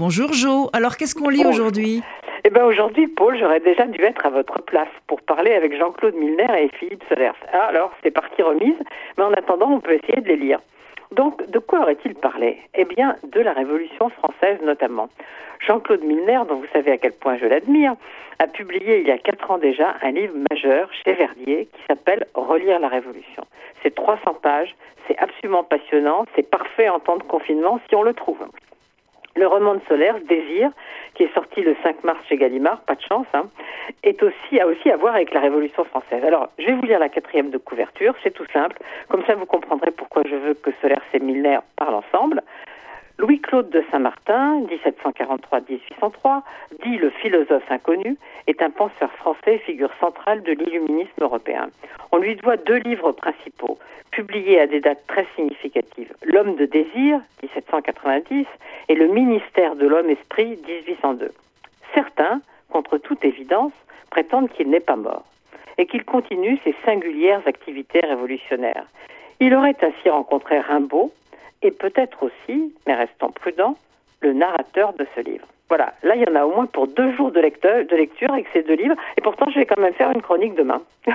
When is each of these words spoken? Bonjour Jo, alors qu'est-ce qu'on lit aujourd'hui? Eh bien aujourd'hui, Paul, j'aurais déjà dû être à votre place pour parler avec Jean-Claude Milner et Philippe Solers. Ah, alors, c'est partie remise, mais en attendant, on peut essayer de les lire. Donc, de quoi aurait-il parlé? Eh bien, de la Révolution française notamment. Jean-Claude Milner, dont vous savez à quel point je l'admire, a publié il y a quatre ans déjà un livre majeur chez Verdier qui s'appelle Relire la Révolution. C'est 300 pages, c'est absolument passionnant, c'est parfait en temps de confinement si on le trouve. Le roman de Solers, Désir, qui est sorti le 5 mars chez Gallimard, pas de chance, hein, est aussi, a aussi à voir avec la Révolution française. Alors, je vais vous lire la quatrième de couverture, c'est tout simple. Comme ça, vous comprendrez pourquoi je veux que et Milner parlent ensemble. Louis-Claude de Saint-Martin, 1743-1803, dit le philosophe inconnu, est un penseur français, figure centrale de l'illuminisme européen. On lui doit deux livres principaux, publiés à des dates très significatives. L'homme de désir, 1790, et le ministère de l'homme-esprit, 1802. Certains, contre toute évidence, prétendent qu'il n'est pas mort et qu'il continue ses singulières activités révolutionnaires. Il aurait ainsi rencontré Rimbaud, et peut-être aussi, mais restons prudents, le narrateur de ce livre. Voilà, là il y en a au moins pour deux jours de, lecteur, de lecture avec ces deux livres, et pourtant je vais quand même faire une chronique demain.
Bonjour 0.00 0.32
Jo, 0.32 0.70
alors 0.72 0.96
qu'est-ce 0.96 1.16
qu'on 1.16 1.28
lit 1.28 1.44
aujourd'hui? 1.44 2.04
Eh 2.44 2.50
bien 2.50 2.64
aujourd'hui, 2.64 3.08
Paul, 3.08 3.36
j'aurais 3.36 3.58
déjà 3.58 3.84
dû 3.84 4.00
être 4.04 4.24
à 4.26 4.30
votre 4.30 4.62
place 4.62 4.86
pour 5.08 5.20
parler 5.20 5.52
avec 5.52 5.76
Jean-Claude 5.76 6.14
Milner 6.14 6.46
et 6.56 6.68
Philippe 6.78 7.02
Solers. 7.08 7.34
Ah, 7.52 7.64
alors, 7.64 7.90
c'est 8.00 8.12
partie 8.12 8.40
remise, 8.40 8.76
mais 9.16 9.24
en 9.24 9.32
attendant, 9.32 9.72
on 9.72 9.80
peut 9.80 9.94
essayer 9.94 10.20
de 10.20 10.28
les 10.28 10.36
lire. 10.36 10.60
Donc, 11.10 11.44
de 11.50 11.58
quoi 11.58 11.80
aurait-il 11.80 12.14
parlé? 12.14 12.58
Eh 12.76 12.84
bien, 12.84 13.16
de 13.24 13.40
la 13.40 13.52
Révolution 13.52 14.08
française 14.10 14.60
notamment. 14.62 15.08
Jean-Claude 15.66 16.04
Milner, 16.04 16.42
dont 16.48 16.60
vous 16.60 16.72
savez 16.72 16.92
à 16.92 16.98
quel 16.98 17.14
point 17.14 17.36
je 17.36 17.46
l'admire, 17.46 17.96
a 18.38 18.46
publié 18.46 19.00
il 19.00 19.08
y 19.08 19.10
a 19.10 19.18
quatre 19.18 19.50
ans 19.50 19.58
déjà 19.58 19.96
un 20.02 20.12
livre 20.12 20.34
majeur 20.48 20.90
chez 21.02 21.14
Verdier 21.14 21.66
qui 21.72 21.80
s'appelle 21.88 22.24
Relire 22.34 22.78
la 22.78 22.86
Révolution. 22.86 23.42
C'est 23.82 23.96
300 23.96 24.34
pages, 24.42 24.76
c'est 25.08 25.18
absolument 25.18 25.64
passionnant, 25.64 26.24
c'est 26.36 26.48
parfait 26.48 26.88
en 26.88 27.00
temps 27.00 27.16
de 27.16 27.24
confinement 27.24 27.80
si 27.88 27.96
on 27.96 28.04
le 28.04 28.14
trouve. 28.14 28.46
Le 29.38 29.46
roman 29.46 29.74
de 29.76 29.80
Solers, 29.86 30.18
Désir, 30.28 30.70
qui 31.14 31.22
est 31.22 31.32
sorti 31.32 31.60
le 31.60 31.76
5 31.84 32.02
mars 32.02 32.18
chez 32.28 32.36
Gallimard, 32.36 32.80
pas 32.80 32.96
de 32.96 33.02
chance, 33.02 33.26
hein, 33.34 33.46
est 34.02 34.20
aussi, 34.20 34.58
a 34.58 34.66
aussi 34.66 34.90
à 34.90 34.96
voir 34.96 35.14
avec 35.14 35.32
la 35.32 35.38
Révolution 35.38 35.84
française. 35.84 36.24
Alors, 36.24 36.48
je 36.58 36.66
vais 36.66 36.72
vous 36.72 36.86
lire 36.86 36.98
la 36.98 37.08
quatrième 37.08 37.50
de 37.50 37.58
couverture, 37.58 38.16
c'est 38.24 38.32
tout 38.32 38.46
simple. 38.52 38.76
Comme 39.08 39.24
ça, 39.26 39.36
vous 39.36 39.46
comprendrez 39.46 39.92
pourquoi 39.92 40.22
je 40.28 40.34
veux 40.34 40.54
que 40.54 40.70
et 41.14 41.20
Milner 41.20 41.58
parlent 41.76 41.94
ensemble. 41.94 42.42
Louis-Claude 43.18 43.70
de 43.70 43.82
Saint-Martin, 43.90 44.62
1743-1803, 44.66 46.42
dit 46.84 46.96
le 46.98 47.10
philosophe 47.10 47.68
inconnu, 47.68 48.16
est 48.46 48.62
un 48.62 48.70
penseur 48.70 49.10
français, 49.14 49.58
figure 49.58 49.90
centrale 49.98 50.44
de 50.44 50.52
l'illuminisme 50.52 51.20
européen. 51.20 51.68
On 52.12 52.18
lui 52.18 52.36
doit 52.36 52.56
deux 52.56 52.76
livres 52.76 53.10
principaux, 53.10 53.76
publiés 54.12 54.60
à 54.60 54.68
des 54.68 54.80
dates 54.80 55.04
très 55.08 55.26
significatives. 55.34 56.14
L'homme 56.22 56.54
de 56.54 56.66
désir, 56.66 57.20
1790, 57.42 58.46
et 58.88 58.94
le 58.94 59.08
ministère 59.08 59.74
de 59.74 59.88
l'homme-esprit, 59.88 60.56
1802. 60.68 61.32
Certains, 61.94 62.40
contre 62.70 62.98
toute 62.98 63.24
évidence, 63.24 63.72
prétendent 64.10 64.50
qu'il 64.50 64.70
n'est 64.70 64.78
pas 64.78 64.96
mort 64.96 65.24
et 65.76 65.86
qu'il 65.86 66.04
continue 66.04 66.58
ses 66.62 66.74
singulières 66.84 67.42
activités 67.46 68.00
révolutionnaires. 68.00 68.86
Il 69.40 69.54
aurait 69.54 69.76
ainsi 69.82 70.08
rencontré 70.08 70.60
Rimbaud, 70.60 71.12
et 71.62 71.70
peut-être 71.70 72.22
aussi, 72.22 72.74
mais 72.86 72.94
restons 72.94 73.30
prudents, 73.30 73.76
le 74.20 74.32
narrateur 74.32 74.92
de 74.94 75.06
ce 75.14 75.20
livre. 75.20 75.46
Voilà, 75.68 75.92
là 76.02 76.16
il 76.16 76.22
y 76.22 76.28
en 76.28 76.34
a 76.34 76.44
au 76.44 76.54
moins 76.54 76.66
pour 76.66 76.86
deux 76.86 77.12
jours 77.14 77.30
de, 77.30 77.40
lecteur, 77.40 77.84
de 77.84 77.96
lecture 77.96 78.32
avec 78.32 78.46
ces 78.52 78.62
deux 78.62 78.74
livres, 78.74 78.96
et 79.16 79.20
pourtant 79.20 79.50
je 79.50 79.58
vais 79.58 79.66
quand 79.66 79.80
même 79.80 79.94
faire 79.94 80.10
une 80.10 80.22
chronique 80.22 80.54
demain. 80.54 80.82